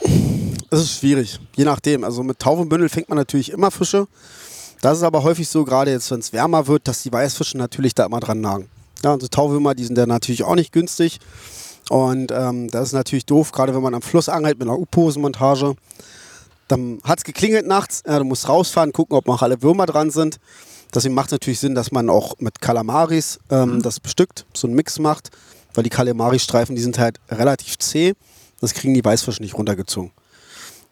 [0.69, 2.03] Das ist schwierig, je nachdem.
[2.03, 4.07] Also mit Taufenbündel fängt man natürlich immer Fische.
[4.81, 7.95] Das ist aber häufig so, gerade jetzt, wenn es wärmer wird, dass die Weißfische natürlich
[7.95, 8.69] da immer dran nagen.
[9.05, 11.19] Ja, und so Taufwürmer, die sind ja natürlich auch nicht günstig.
[11.91, 15.75] Und ähm, das ist natürlich doof, gerade wenn man am Fluss angelt mit einer U-Posenmontage.
[16.67, 20.09] Dann hat es geklingelt nachts, ja, du musst rausfahren, gucken, ob noch alle Würmer dran
[20.09, 20.39] sind.
[20.91, 24.75] Deswegen macht es natürlich Sinn, dass man auch mit Kalamaris ähm, das bestückt, so einen
[24.75, 25.29] Mix macht,
[25.75, 28.15] weil die Kalamari-Streifen, die sind halt relativ zäh.
[28.59, 30.13] Das kriegen die Weißfische nicht runtergezogen.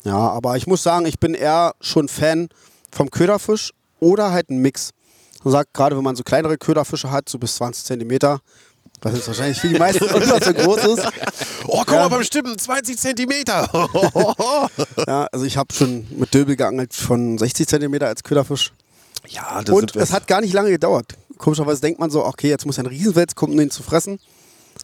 [0.03, 2.49] Ja, aber ich muss sagen, ich bin eher schon Fan
[2.91, 4.91] vom Köderfisch oder halt ein Mix.
[5.43, 8.39] Man sagt, gerade wenn man so kleinere Köderfische hat, so bis 20 Zentimeter,
[9.01, 11.07] was jetzt wahrscheinlich für die meisten nicht so groß ist.
[11.67, 12.03] Oh, guck Ja.
[12.03, 13.69] mal beim Stimmen, 20 Zentimeter.
[15.07, 18.71] Ja, also ich habe schon mit Döbel geangelt von 60 Zentimeter als Köderfisch.
[19.27, 21.13] ja, das Und es hat gar nicht lange gedauert.
[21.37, 24.19] Komischerweise denkt man so, okay, jetzt muss ein Riesenwels kommen, um den zu fressen.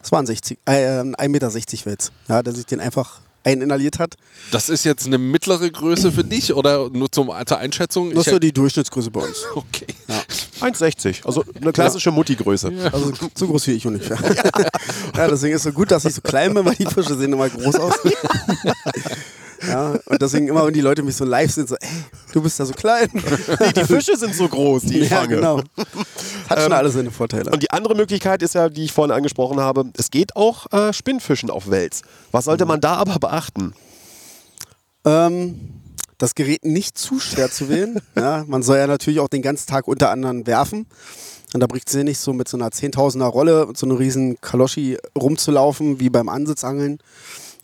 [0.02, 1.54] Das war ein, 60, äh, ein 1,60 Meter
[1.86, 4.15] Wels, ja, der sich den einfach eininhaliert hat.
[4.52, 8.13] Das ist jetzt eine mittlere Größe für dich oder nur zum, zur Einschätzung?
[8.13, 9.45] Das ist so die Durchschnittsgröße bei uns.
[9.56, 9.88] okay.
[10.62, 11.26] 1,60.
[11.26, 12.72] Also eine klassische Mutti-Größe.
[12.91, 14.17] Also so groß wie ich ungefähr.
[15.15, 15.28] Ja.
[15.28, 17.50] deswegen ist es so gut, dass ich so klein bin, weil die Fische sehen immer
[17.50, 17.93] groß aus.
[19.67, 21.89] Ja, und deswegen immer, wenn die Leute mich so live sind, so, ey,
[22.32, 23.10] du bist ja so klein.
[23.60, 25.36] Nee, die Fische sind so groß, die ich ja, fange.
[25.36, 25.62] genau.
[26.50, 27.52] Hat schon alle seine Vorteile.
[27.52, 30.93] Und die andere Möglichkeit ist ja, die ich vorhin angesprochen habe, es geht auch äh,
[30.93, 32.04] Spinnfischen auf Wels.
[32.32, 33.74] Was sollte man da aber beachten?
[35.06, 35.78] Ähm,
[36.19, 37.99] das Gerät nicht zu schwer zu wählen.
[38.15, 40.86] Ja, man soll ja natürlich auch den ganzen Tag unter anderem werfen.
[41.53, 44.39] Und da bringt es nicht so mit so einer 10.000er Rolle und so einer riesen
[44.41, 46.99] Kaloschi rumzulaufen wie beim Ansitzangeln,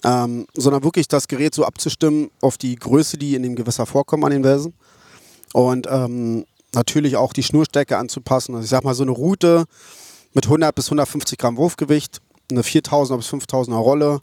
[0.04, 4.24] ähm, sondern wirklich das Gerät so abzustimmen auf die Größe, die in dem Gewässer vorkommen
[4.24, 4.74] an den Welsen.
[5.54, 8.56] Und ähm, natürlich auch die Schnurstärke anzupassen.
[8.56, 9.66] Also ich sag mal so eine Route
[10.34, 14.22] mit 100 bis 150 Gramm Wurfgewicht, eine 4000er bis 5000er Rolle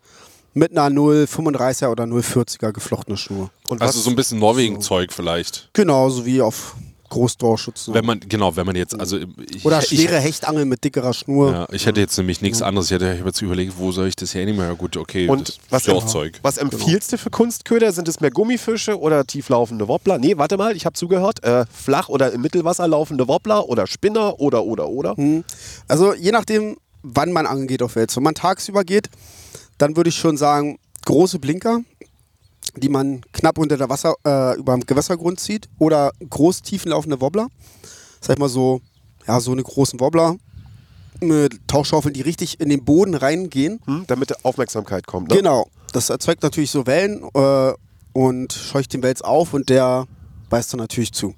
[0.54, 3.50] mit einer 0,35er oder 0,40er geflochtene Schnur.
[3.68, 5.70] Und Also was- so ein bisschen Norwegen-Zeug vielleicht.
[5.72, 6.74] Genauso wie auf
[7.08, 7.92] Großdorschützen.
[7.92, 11.52] Wenn man, genau, wenn man jetzt, also ich, Oder ich, schwere Hechtangeln mit dickerer Schnur.
[11.52, 12.86] Ja, ich hätte jetzt nämlich nichts anderes.
[12.86, 14.60] Ich hätte ich hab jetzt überlegt, wo soll ich das hernehmen?
[14.66, 16.38] Ja gut, okay, Und das was, ja auch Zeug.
[16.40, 17.92] was empfiehlst du für Kunstköder?
[17.92, 20.16] Sind es mehr Gummifische oder tieflaufende Wobbler?
[20.18, 21.44] Nee, warte mal, ich habe zugehört.
[21.44, 25.14] Äh, flach oder im Mittelwasser laufende Wobbler oder Spinner oder, oder, oder.
[25.88, 28.16] Also je nachdem, wann man angeln geht auf Wels.
[28.16, 29.10] Wenn man tagsüber geht,
[29.82, 31.80] dann würde ich schon sagen, große Blinker,
[32.76, 35.68] die man knapp unter der Wasser, äh, über dem Gewässergrund zieht.
[35.80, 37.48] Oder groß tiefenlaufende Wobbler.
[38.20, 38.80] Sag ich mal so,
[39.26, 40.36] ja, so eine großen Wobbler
[41.66, 43.80] Tauchschaufeln, die richtig in den Boden reingehen.
[43.84, 45.30] Hm, damit Aufmerksamkeit kommt.
[45.30, 45.36] Ne?
[45.36, 45.68] Genau.
[45.92, 47.72] Das erzeugt natürlich so Wellen äh,
[48.12, 50.06] und scheucht den Wels auf und der
[50.48, 51.34] beißt dann natürlich zu.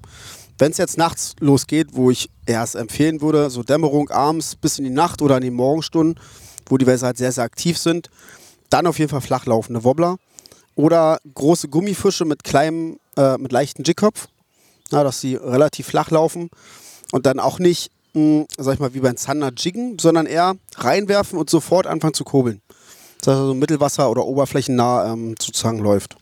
[0.57, 4.85] Wenn es jetzt nachts losgeht, wo ich erst empfehlen würde, so Dämmerung abends bis in
[4.85, 6.19] die Nacht oder in den Morgenstunden,
[6.67, 8.09] wo die Wälse halt sehr, sehr aktiv sind,
[8.69, 10.17] dann auf jeden Fall flachlaufende Wobbler
[10.75, 14.27] oder große Gummifische mit kleinem, äh, mit leichten Jigkopf,
[14.91, 16.49] ja, dass sie relativ flach laufen
[17.11, 21.37] und dann auch nicht, mh, sag ich mal, wie beim Zander jiggen, sondern eher reinwerfen
[21.39, 22.61] und sofort anfangen zu kurbeln.
[23.21, 26.17] Dass er so mittelwasser- oder oberflächennah ähm, sozusagen läuft.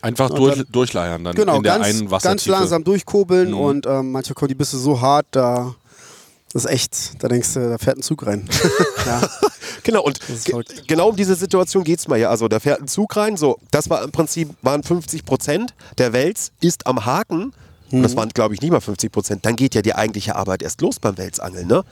[0.00, 2.50] Einfach durch, dann- durchleiern dann Genau, in der ganz, einen ganz Wassertiefe.
[2.52, 3.58] langsam durchkurbeln Mhm.
[3.60, 5.74] und ähm, manche kommen die Bisse so hart, da
[6.52, 8.48] das ist echt, da denkst du, da fährt ein Zug rein.
[9.06, 9.28] ja.
[9.82, 10.18] Genau, und
[10.86, 12.30] genau um diese Situation geht es mal hier.
[12.30, 16.12] Also da fährt ein Zug rein, so, das war im Prinzip, waren 50 Prozent, der
[16.12, 17.52] Wels ist am Haken,
[17.90, 18.02] Mhm.
[18.02, 20.82] das waren glaube ich nicht mal 50 Prozent, dann geht ja die eigentliche Arbeit erst
[20.82, 21.84] los beim Welsangeln, ne?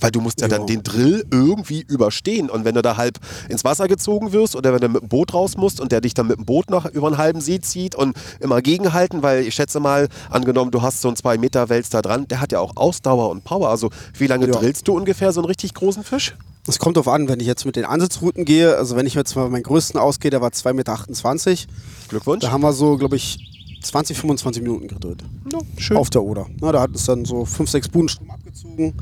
[0.00, 2.50] Weil du musst ja dann den Drill irgendwie überstehen.
[2.50, 5.34] Und wenn du da halb ins Wasser gezogen wirst oder wenn du mit dem Boot
[5.34, 7.94] raus musst und der dich dann mit dem Boot noch über einen halben See zieht
[7.94, 11.88] und immer gegenhalten, weil ich schätze mal, angenommen, du hast so einen 2 Meter Wels
[11.90, 13.68] da dran, der hat ja auch Ausdauer und Power.
[13.70, 14.52] Also wie lange Ja.
[14.52, 16.36] drillst du ungefähr so einen richtig großen Fisch?
[16.66, 19.34] Es kommt darauf an, wenn ich jetzt mit den Ansitzrouten gehe, also wenn ich jetzt
[19.34, 21.72] mal meinen größten ausgehe, der war 2,28 Meter.
[22.08, 22.44] Glückwunsch.
[22.44, 23.38] Da haben wir so, glaube ich,
[23.82, 25.22] 20, 25 Minuten gedreht.
[25.52, 25.96] Ja, schön.
[25.96, 26.46] Auf der Oder.
[26.60, 28.94] Na, da hat es dann so 5, 6 Budenstunden abgezogen.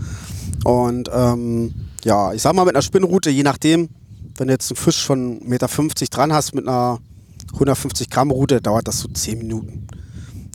[0.65, 3.89] Und ähm, ja, ich sag mal mit einer Spinnroute, je nachdem,
[4.37, 6.99] wenn du jetzt einen Fisch von 1,50 Meter dran hast mit einer
[7.55, 9.87] 150 Gramm Route, dauert das so 10 Minuten.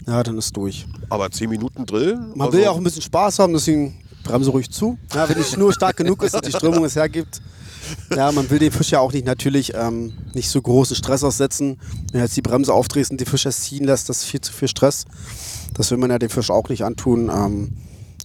[0.08, 0.86] Ja, dann ist durch.
[1.10, 2.16] Aber 10 Minuten Drill?
[2.16, 4.98] Man also, will ja auch ein bisschen Spaß haben, deswegen bremse ruhig zu.
[5.14, 7.42] Ja, wenn die Schnur stark genug ist und die Strömung es hergibt.
[8.16, 11.80] Ja, man will den Fisch ja auch nicht natürlich ähm, nicht so großen Stress aussetzen.
[12.12, 14.54] Wenn du jetzt die Bremse aufdrehst und die Fische ziehen lässt, das ist viel zu
[14.54, 15.06] viel Stress.
[15.74, 17.32] Das will man ja dem Fisch auch nicht antun.
[17.34, 17.72] Ähm,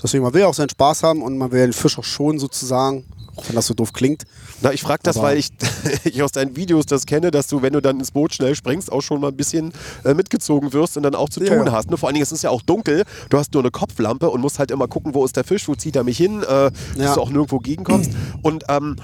[0.03, 2.39] deswegen, man will ja auch seinen Spaß haben und man will den Fisch auch schon
[2.39, 3.05] sozusagen,
[3.37, 4.25] auch wenn das so doof klingt.
[4.63, 5.51] Na, ich frage das, Aber- weil ich,
[6.05, 8.91] ich aus deinen Videos das kenne, dass du, wenn du dann ins Boot schnell springst,
[8.91, 9.73] auch schon mal ein bisschen
[10.05, 11.91] äh, mitgezogen wirst und dann auch zu Ja, tun hast.
[11.91, 11.97] Ne?
[11.97, 13.05] Vor allen Dingen, es ist ja auch dunkel.
[13.29, 15.75] Du hast nur eine Kopflampe und musst halt immer gucken, wo ist der Fisch, wo
[15.75, 17.15] zieht er mich hin, äh, dass Ja.
[17.15, 18.11] du auch nirgendwo gegenkommst.
[18.43, 18.97] Und ähm,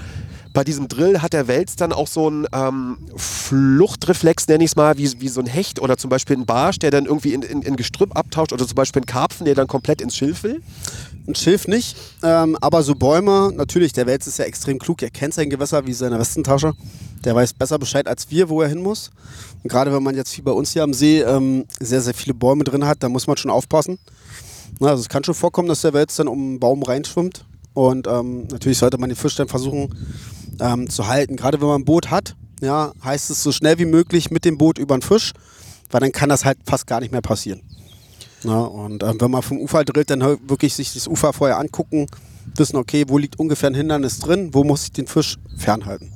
[0.52, 4.76] bei diesem Drill hat der Wels dann auch so einen ähm, Fluchtreflex, nenne ich es
[4.76, 7.42] mal, wie, wie so ein Hecht oder zum Beispiel ein Barsch, der dann irgendwie in,
[7.42, 10.62] in, in Gestrüpp abtauscht oder zum Beispiel ein Karpfen, der dann komplett ins Schilf will.
[11.26, 15.10] Ein Schilf nicht, ähm, aber so Bäume, natürlich, der Wels ist ja extrem klug, er
[15.10, 16.72] kennt sein Gewässer wie seine Westentasche.
[17.24, 19.10] Der weiß besser Bescheid als wir, wo er hin muss.
[19.62, 22.34] Und gerade wenn man jetzt wie bei uns hier am See ähm, sehr, sehr viele
[22.34, 23.98] Bäume drin hat, da muss man schon aufpassen.
[24.80, 27.44] Na, also es kann schon vorkommen, dass der Wels dann um einen Baum reinschwimmt.
[27.74, 29.88] Und ähm, natürlich sollte man den Fisch dann versuchen
[30.60, 31.36] ähm, zu halten.
[31.36, 34.58] Gerade wenn man ein Boot hat, ja, heißt es so schnell wie möglich mit dem
[34.58, 35.32] Boot über den Fisch,
[35.90, 37.62] weil dann kann das halt fast gar nicht mehr passieren.
[38.44, 42.06] Na, und ähm, wenn man vom Ufer drillt, dann wirklich sich das Ufer vorher angucken,
[42.56, 46.12] wissen, okay, wo liegt ungefähr ein Hindernis drin, wo muss ich den Fisch fernhalten.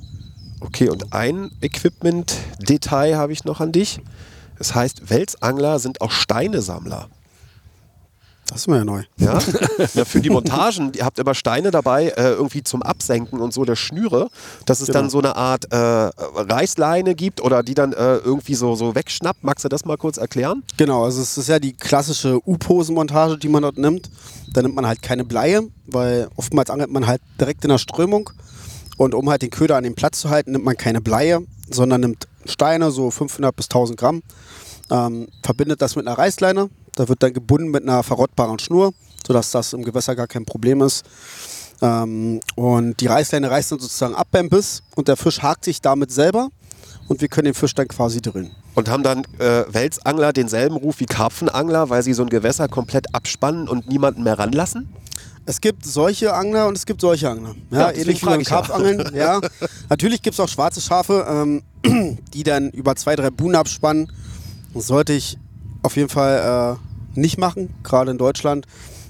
[0.59, 3.99] Okay, und ein Equipment-Detail habe ich noch an dich.
[4.57, 7.09] Das heißt, Welsangler sind auch Steinesammler.
[8.49, 9.03] Das ist mir ja neu.
[9.17, 9.39] Ja?
[9.93, 13.65] ja, für die Montagen, ihr habt immer Steine dabei, äh, irgendwie zum Absenken und so
[13.65, 14.29] der Schnüre,
[14.65, 14.99] dass es Genau.
[14.99, 19.43] dann so eine Art äh, Reißleine gibt oder die dann äh, irgendwie so, so wegschnappt.
[19.43, 20.63] Magst du das mal kurz erklären?
[20.77, 24.09] Genau, also es ist ja die klassische U-Posenmontage, die man dort nimmt.
[24.53, 28.29] Da nimmt man halt keine Bleie, weil oftmals angelt man halt direkt in der Strömung.
[28.95, 32.01] Und um halt den Köder an den Platz zu halten, nimmt man keine Bleie, sondern
[32.01, 34.23] nimmt Steine, so 500 bis 1000 Gramm,
[34.89, 36.69] ähm, verbindet das mit einer Reißleine.
[36.97, 38.91] Da wird dann gebunden mit einer verrottbaren Schnur,
[39.25, 41.05] sodass das im Gewässer gar kein Problem ist.
[41.79, 45.79] Ähm, und die Reißleine reißt dann sozusagen ab beim Biss und der Fisch hakt sich
[45.79, 46.49] damit selber
[47.07, 48.49] und wir können den Fisch dann quasi drillen.
[48.73, 53.13] Und haben dann äh, Welsangler denselben Ruf wie Karpfenangler, weil sie so ein Gewässer komplett
[53.13, 54.89] abspannen und niemanden mehr ranlassen?
[55.45, 57.55] Es gibt solche Angler und es gibt solche Angler.
[57.69, 58.43] Ja, Ja, ähnlich wie beim.
[58.43, 59.03] Karpfangeln.
[59.15, 59.39] Ja.
[59.87, 61.25] Natürlich gibt es auch schwarze Schafe,
[61.85, 64.11] ähm, die dann über zwei, drei Buhnen abspannen.
[64.73, 65.37] Sollte ich
[65.83, 66.86] auf jeden Fall äh,
[67.17, 68.65] nicht machen, gerade in Deutschland,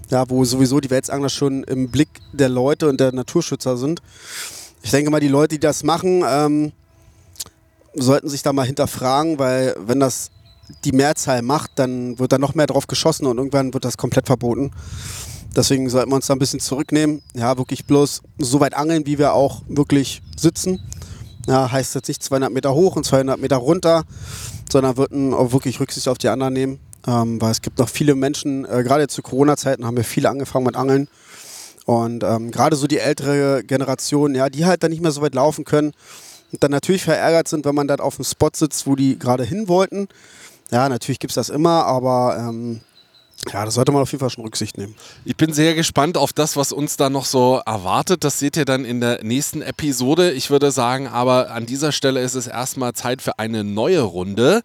[0.10, 4.02] ja, wo sowieso die Welsangler schon im Blick der Leute und der Naturschützer sind.
[4.82, 6.72] Ich denke mal, die Leute, die das machen, ähm,
[7.94, 10.32] sollten sich da mal hinterfragen, weil wenn das
[10.86, 14.28] die Mehrzahl macht, dann wird da noch mehr drauf geschossen und irgendwann wird das komplett
[14.28, 14.72] verboten.
[15.56, 17.22] Deswegen sollten wir uns da ein bisschen zurücknehmen.
[17.34, 20.80] Ja, wirklich bloß so weit angeln, wie wir auch wirklich sitzen.
[21.48, 24.04] Ja, heißt jetzt nicht 200 Meter hoch und 200 Meter runter,
[24.70, 26.80] sondern würden auch wirklich Rücksicht auf die anderen nehmen.
[27.08, 30.66] Ähm, weil es gibt noch viele Menschen, äh, gerade zu Corona-Zeiten haben wir viele angefangen
[30.66, 31.08] mit Angeln.
[31.86, 35.36] Und ähm, gerade so die ältere Generation, ja, die halt dann nicht mehr so weit
[35.36, 35.94] laufen können
[36.52, 39.46] und dann natürlich verärgert sind, wenn man dann auf dem Spot sitzt, wo die gerade
[39.46, 40.10] hin wollten.
[40.70, 42.82] Ja, natürlich gibt es das immer, aber ähm,
[43.52, 44.96] ja, da sollte man auf jeden Fall schon Rücksicht nehmen.
[45.26, 48.24] Ich bin sehr gespannt auf das, was uns da noch so erwartet.
[48.24, 50.32] Das seht ihr dann in der nächsten Episode.
[50.32, 54.62] Ich würde sagen, aber an dieser Stelle ist es erstmal Zeit für eine neue Runde.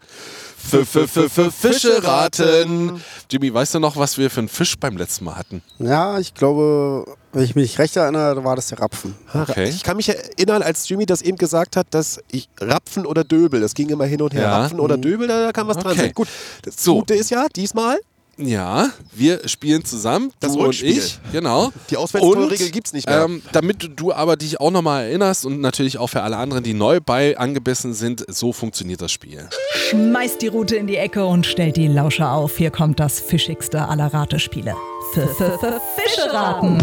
[0.65, 3.03] F -f -f Fische raten.
[3.31, 5.61] Jimmy, weißt du noch, was wir für einen Fisch beim letzten Mal hatten?
[5.81, 9.17] Ja, ich glaube, wenn ich mich recht erinnere, war das der Rapfen.
[9.35, 9.69] Okay.
[9.69, 13.61] Ich kann mich erinnern, als Jimmy das eben gesagt hat, dass ich Rapfen oder Döbel,
[13.61, 14.43] das ging immer hin und her.
[14.43, 14.59] Ja.
[14.61, 16.01] Rapfen oder Döbel, da kann was dran Okay.
[16.03, 16.13] sein.
[16.15, 16.29] Gut,
[16.63, 16.97] das So.
[17.01, 17.99] Gute ist ja, diesmal,
[18.39, 21.19] Ja, wir spielen zusammen, Das du und ich.
[21.33, 21.71] Genau.
[21.91, 23.25] Die Auswärtstorregel Und, gibt's nicht mehr.
[23.25, 26.73] Ähm, damit du aber dich auch nochmal erinnerst und natürlich auch für alle anderen, die
[26.73, 29.49] neu bei angebissen sind, so funktioniert das Spiel.
[29.91, 32.57] Schmeißt die Rute in die Ecke und stellt die Lauscher auf.
[32.57, 34.75] Hier kommt das fischigste aller Ratespiele.
[35.15, 36.79] F -f -f Fische raten.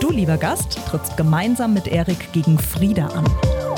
[0.00, 3.24] Du, lieber Gast, trittst gemeinsam mit Erik gegen Frieda an.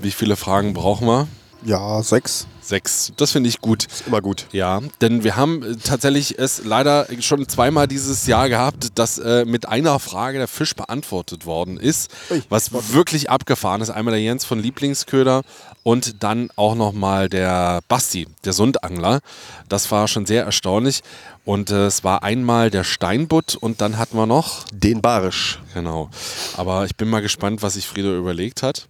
[0.00, 1.28] Wie viele Fragen brauchen wir?
[1.64, 2.46] Ja, sechs.
[2.60, 3.12] Sechs.
[3.16, 3.86] Das finde ich gut.
[3.86, 4.46] ist immer gut.
[4.52, 9.44] Ja, denn wir haben äh, tatsächlich es leider schon zweimal dieses Jahr gehabt, dass äh,
[9.44, 13.90] mit einer Frage der Fisch beantwortet worden ist, Ui, was wirklich abgefahren ist.
[13.90, 15.42] Einmal der Jens von Lieblingsköder
[15.82, 19.20] und dann auch nochmal der Basti, der Sundangler.
[19.68, 21.00] Das war schon sehr erstaunlich.
[21.44, 25.58] Und äh, es war einmal der Steinbutt und dann hatten wir noch, Den Barisch.
[25.74, 26.10] genau.
[26.56, 28.86] Aber ich bin mal gespannt, was sich Frieda überlegt hat.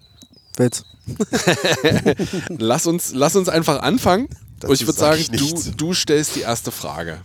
[0.58, 0.84] Wels.
[2.58, 4.28] Lass uns, lass uns einfach anfangen.
[4.60, 7.20] Dazu Und ich würde sag sagen, ich du, du stellst die erste Frage.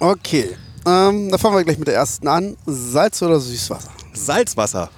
[0.00, 0.56] Okay,
[0.86, 2.56] ähm, dann fangen wir gleich mit der ersten an.
[2.66, 3.90] Salz oder Süßwasser?
[4.12, 4.90] Salzwasser.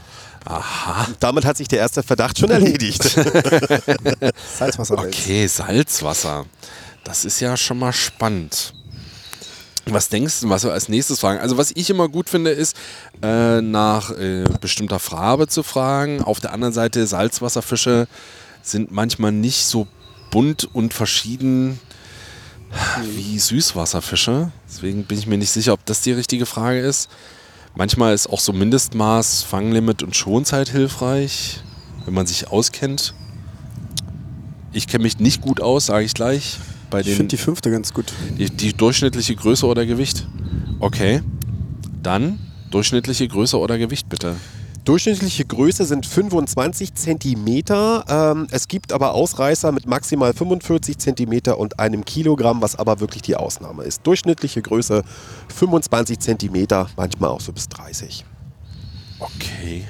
[0.45, 1.09] Aha.
[1.21, 3.03] Damit hat sich der erste Verdacht schon erledigt.
[4.59, 4.99] Salzwasser.
[4.99, 6.47] Okay, Salzwasser.
[7.05, 8.73] Das ist ja schon mal spannend.
[9.89, 11.39] Was denkst du, was wir als nächstes fragen?
[11.39, 12.77] Also was ich immer gut finde, ist
[13.23, 16.23] äh, nach äh, bestimmter Farbe zu fragen.
[16.23, 18.09] Auf der anderen Seite, Salzwasserfische
[18.63, 19.87] sind manchmal nicht so
[20.33, 21.79] bunt und verschieden
[23.15, 24.51] wie Süßwasserfische.
[24.69, 27.09] Deswegen bin ich mir nicht sicher, ob das die richtige Frage ist.
[27.77, 31.61] Manchmal ist auch so Mindestmaß, Fanglimit und Schonzeit hilfreich,
[32.05, 33.15] wenn man sich auskennt.
[34.73, 36.59] Ich kenne mich nicht gut aus, sage ich gleich.
[36.91, 38.13] Bei Ich finde die fünfte ganz gut.
[38.39, 40.27] die, die durchschnittliche Größe oder Gewicht?
[40.79, 41.21] Okay.
[42.03, 42.39] Dann
[42.71, 44.37] durchschnittliche Größe oder Gewicht bitte.
[44.85, 48.05] Durchschnittliche Größe sind 25 Zentimeter.
[48.09, 53.23] Ähm, es gibt aber Ausreißer mit maximal 45 Zentimeter und einem Kilogramm, was aber wirklich
[53.23, 54.07] die Ausnahme ist.
[54.07, 55.03] Durchschnittliche Größe
[55.53, 58.25] 25 Zentimeter, manchmal auch so bis 30.
[59.19, 59.85] Okay.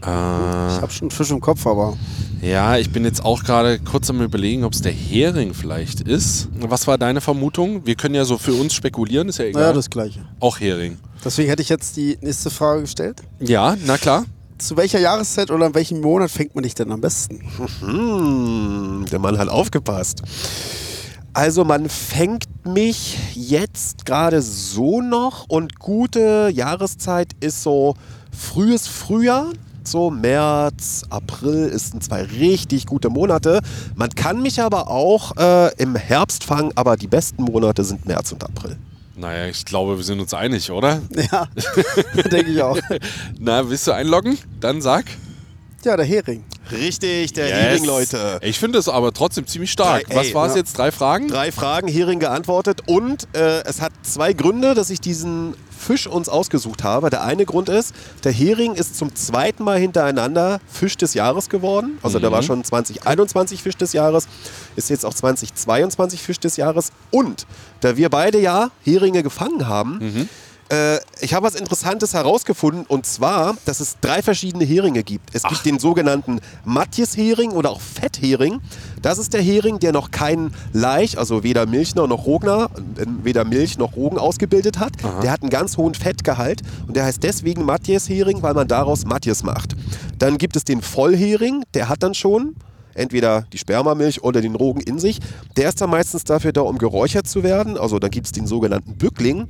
[0.00, 1.96] Ich habe schon einen Fisch im Kopf, aber
[2.42, 6.48] Ja, ich bin jetzt auch gerade kurz am überlegen, ob es der Hering vielleicht ist.
[6.58, 7.86] Was war deine Vermutung?
[7.86, 9.62] Wir können ja so für uns spekulieren, ist ja egal.
[9.62, 10.24] naja, das gleiche.
[10.40, 10.98] auch Hering.
[11.24, 13.22] Deswegen hätte ich jetzt die nächste Frage gestellt.
[13.38, 14.24] Ja, na klar.
[14.58, 17.42] Zu welcher Jahreszeit oder in welchem Monat fängt man dich denn am besten?
[17.78, 20.22] Hm, der Mann hat aufgepasst.
[21.34, 27.94] Also man fängt mich jetzt gerade so noch und gute Jahreszeit ist so
[28.36, 29.52] frühes Frühjahr.
[29.84, 33.60] So März, April ist sind zwei richtig gute Monate.
[33.96, 38.32] Man kann mich aber auch äh, im Herbst fangen, aber die besten Monate sind März
[38.32, 38.76] und April.
[39.16, 41.00] Naja, ich glaube, wir sind uns einig, oder?
[41.30, 41.46] Ja,
[42.30, 42.78] denke ich auch.
[43.38, 44.38] Na, willst du einloggen?
[44.60, 45.04] Dann sag.
[45.84, 46.44] Ja, der Hering.
[46.70, 47.56] Richtig, der Yes.
[47.58, 48.38] Hering, Leute.
[48.42, 50.06] Ich finde es aber trotzdem ziemlich stark.
[50.08, 50.58] Drei- Was war es ja.
[50.60, 50.78] jetzt?
[50.78, 51.28] Drei Fragen?
[51.28, 56.28] Drei Fragen, Hering geantwortet und äh, es hat zwei Gründe, dass ich diesen Fisch uns
[56.28, 57.10] ausgesucht habe.
[57.10, 61.98] Der eine Grund ist, der Hering ist zum zweiten Mal hintereinander Fisch des Jahres geworden.
[62.02, 64.28] Also der war schon 2021 Fisch des Jahres,
[64.76, 66.90] ist jetzt auch 2022 Fisch des Jahres.
[67.10, 67.46] Und
[67.80, 70.28] da wir beide ja Heringe gefangen haben,
[70.72, 75.34] äh, ich habe was Interessantes herausgefunden und zwar, dass es drei verschiedene Heringe gibt.
[75.34, 78.60] Es gibt den sogenannten Matthias-Hering oder auch Fetthering.
[79.02, 83.44] Das ist der Hering, der noch keinen Laich, also weder Milchner noch Rogner, äh, weder
[83.44, 84.92] Milch noch Rogen ausgebildet hat.
[85.22, 89.42] Der hat einen ganz hohen Fettgehalt und der heißt deswegen Matthias-Hering, weil man daraus Matthias
[89.42, 89.76] macht.
[90.18, 92.56] Dann gibt es den Vollhering, der hat dann schon
[92.94, 95.18] entweder die Spermamilch oder den Rogen in sich.
[95.56, 97.78] Der ist dann meistens dafür da, um geräuchert zu werden.
[97.78, 99.46] Also dann gibt es den sogenannten Bückling.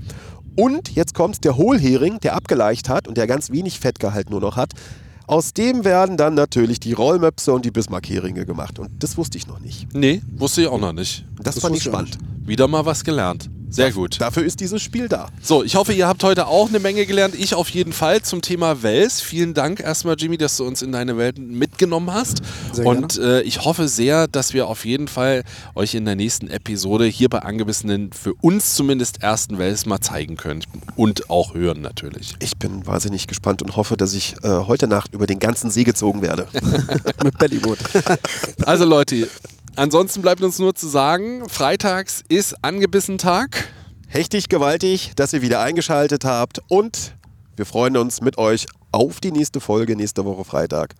[0.57, 4.57] Und jetzt kommt der Hohlhering, der abgeleicht hat und der ganz wenig Fettgehalt nur noch
[4.57, 4.73] hat.
[5.27, 8.79] Aus dem werden dann natürlich die Rollmöpse und die Bismarck-Heringe gemacht.
[8.79, 9.95] Und das wusste ich noch nicht.
[9.95, 11.25] Nee, wusste ich auch noch nicht.
[11.37, 12.19] Das, Das fand ich wusste ich spannend.
[12.47, 13.49] Wieder mal was gelernt.
[13.73, 14.21] Sehr gut.
[14.21, 15.29] Dafür ist dieses Spiel da.
[15.41, 17.35] So, ich hoffe, ihr habt heute auch eine Menge gelernt.
[17.35, 19.23] Ich auf jeden Fall zum Thema Wels.
[19.23, 22.43] Vielen Dank erstmal, Jimmy, dass du uns in deine Welt mitgenommen hast.
[22.73, 25.43] Sehr Und äh, ich hoffe sehr, dass wir auf jeden Fall
[25.75, 30.37] euch in der nächsten Episode hier bei Angebissenen für uns zumindest ersten Wels mal zeigen
[30.37, 30.67] könnt.
[30.95, 32.35] Und auch hören natürlich.
[32.41, 35.85] Ich bin wahnsinnig gespannt und hoffe, dass ich äh, heute Nacht über den ganzen See
[35.85, 36.47] gezogen werde.
[37.25, 37.79] Mit Bellywood.
[38.67, 39.29] Also Leute,
[39.77, 43.69] ansonsten bleibt uns nur zu sagen, freitags ist angebissen Tag.
[44.09, 47.15] Hechtig gewaltig, dass ihr wieder eingeschaltet habt und
[47.57, 50.95] wir freuen uns mit euch auf die nächste Folge nächste Woche Freitag.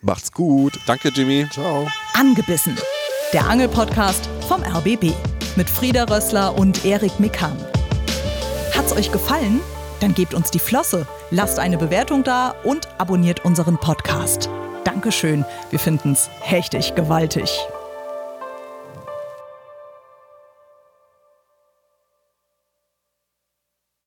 [0.00, 0.78] Macht's gut.
[0.86, 1.46] Danke, Jimmy.
[1.50, 1.88] Ciao.
[2.14, 2.76] Angebissen.
[3.32, 5.12] Der Angelpodcast vom RBB.
[5.56, 7.56] Mit Frieda Rössler und Erik Mikan.
[8.76, 9.60] Hat's euch gefallen?
[10.00, 14.50] Dann gebt uns die Flosse, lasst eine Bewertung da und abonniert unseren Podcast.
[14.84, 15.44] Dankeschön.
[15.70, 17.50] Wir finden's hechtig gewaltig.